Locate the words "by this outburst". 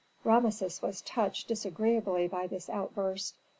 2.27-3.35